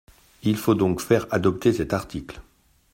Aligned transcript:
Il 0.41 0.57
faut 0.57 0.73
donc 0.73 0.99
faire 0.99 1.27
adopter 1.29 1.73
cet 1.73 1.93
article. 1.93 2.41